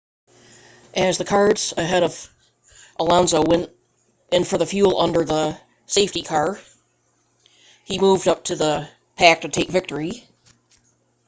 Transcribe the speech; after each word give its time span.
as 0.95 1.19
the 1.19 1.25
cars 1.25 1.75
ahead 1.77 2.01
of 2.01 2.27
alonso 2.99 3.39
went 3.43 3.69
in 4.31 4.43
for 4.43 4.65
fuel 4.65 4.99
under 4.99 5.23
the 5.23 5.55
safety 5.85 6.23
car 6.23 6.59
he 7.83 7.99
moved 7.99 8.27
up 8.27 8.43
the 8.45 8.89
pack 9.15 9.41
to 9.41 9.49
take 9.49 9.69
victory 9.69 10.27